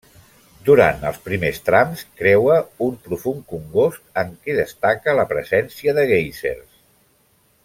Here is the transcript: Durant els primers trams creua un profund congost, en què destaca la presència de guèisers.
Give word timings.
Durant 0.69 1.03
els 1.09 1.19
primers 1.27 1.59
trams 1.67 2.01
creua 2.23 2.57
un 2.87 2.97
profund 3.09 3.45
congost, 3.53 4.03
en 4.25 4.35
què 4.47 4.59
destaca 4.63 5.19
la 5.23 5.31
presència 5.35 5.99
de 6.01 6.11
guèisers. 6.15 6.69